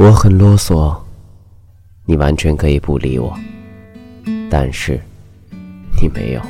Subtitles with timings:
[0.00, 0.96] 我很啰嗦，
[2.06, 3.36] 你完全可以不理我，
[4.48, 4.96] 但是
[6.00, 6.40] 你没有。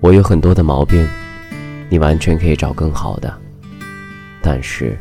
[0.00, 1.06] 我有很多的毛病，
[1.88, 3.32] 你完全可以找更好的，
[4.42, 4.98] 但是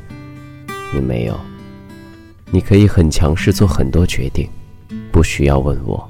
[0.94, 1.36] 你没有。
[2.52, 4.48] 你可以很强势做很多决定，
[5.12, 6.08] 不需要问我，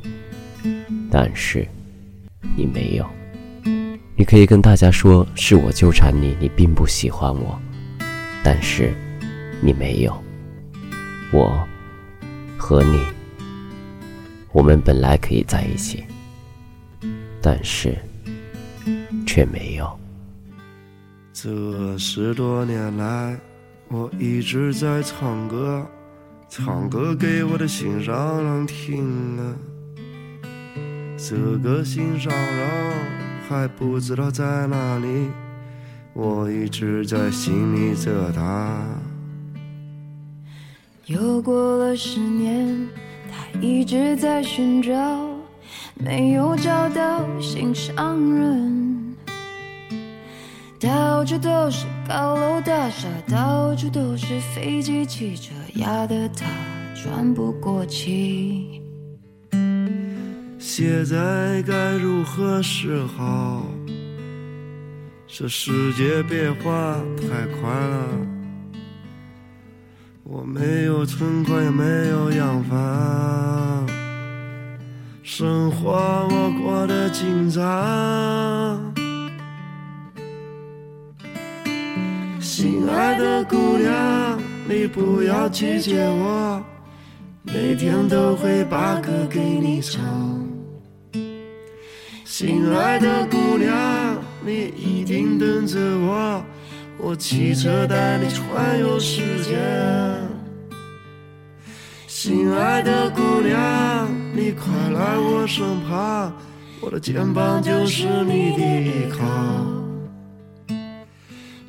[1.10, 1.66] 但是
[2.58, 3.06] 你没有。
[4.18, 7.58] 你可以跟大家说是我纠缠你，你并不喜欢我，
[8.44, 8.94] 但是
[9.62, 10.14] 你没有。
[11.36, 11.68] 我
[12.58, 13.06] 和你，
[14.54, 16.06] 我们本来可以在一起，
[17.42, 17.98] 但是
[19.28, 20.00] 却没有。
[21.34, 23.38] 这十多年来，
[23.90, 25.86] 我一直在唱歌，
[26.48, 29.54] 唱歌给我的心上人听啊。
[31.18, 33.26] 这个心上人。
[33.48, 35.30] 还不知道在哪里，
[36.14, 38.82] 我一直在心里着他。
[41.08, 42.88] 又过了十年，
[43.30, 44.92] 他一直在寻找，
[45.94, 49.16] 没有找到心上人。
[50.80, 56.48] 到处都是高楼大厦，到处都是飞机汽车，压得他
[56.96, 58.82] 喘不过气。
[60.58, 63.64] 现在该如何是好？
[65.28, 68.08] 这世界变化太快了，
[70.28, 73.88] 我没有存款也没有洋房，
[75.22, 77.64] 生活我过得紧张。
[82.40, 86.60] 心爱的姑娘，你不要拒绝我，
[87.44, 90.04] 每天都会把歌给你唱。
[92.24, 96.44] 心爱的姑娘，你一定等着我，
[96.98, 99.56] 我骑车带你环游世界。
[102.26, 106.34] 心爱的姑娘，你快来我身旁，
[106.82, 109.24] 我的肩膀就是你的依靠。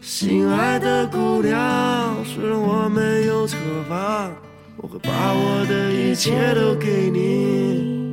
[0.00, 4.32] 心爱的姑娘，虽然我没有车房，
[4.78, 8.05] 我会把我的一切都给你。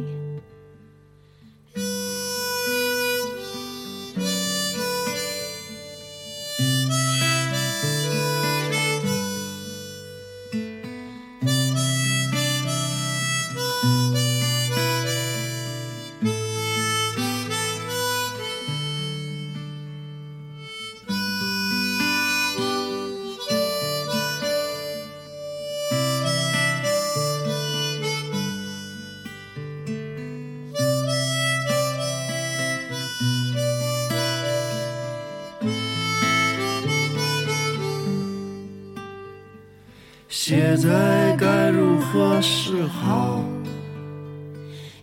[40.35, 43.39] 现在该如何是好？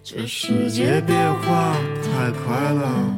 [0.02, 3.14] 这世界变化太快了，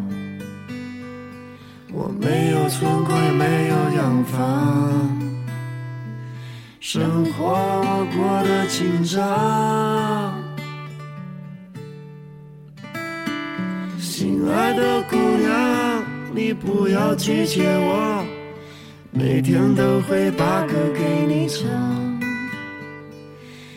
[1.91, 5.19] 我没有存款也没有洋房，
[6.81, 10.35] 生活过得紧张。
[13.99, 18.42] 心爱的姑娘，你不要拒绝我。
[19.15, 21.69] 每天都会把歌给你唱，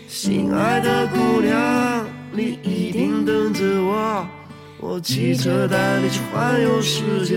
[0.08, 4.26] 心爱的姑娘，你一定等着我，
[4.80, 7.36] 我骑车带你去环游世界。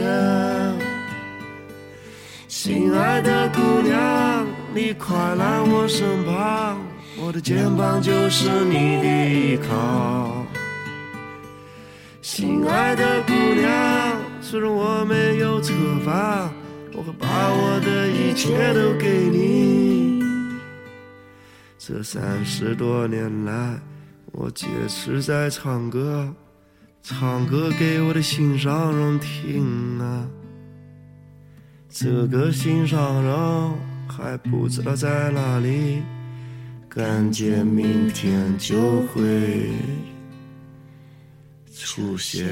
[2.47, 6.79] 心爱的姑娘，你快来我身旁，
[7.21, 10.47] 我的肩膀就是你的依靠。
[12.23, 15.75] 心爱的姑娘，虽然我没有车
[16.07, 16.49] 房。
[16.99, 20.21] 我会把我的一切都给你。
[21.79, 23.79] 这三十多年来，
[24.33, 26.35] 我坚持在唱歌，
[27.01, 30.27] 唱歌给我的心上人听啊。
[31.89, 33.73] 这个心上人
[34.09, 36.03] 还不知道在哪里，
[36.89, 39.71] 感觉明天就会
[41.73, 42.45] 出现。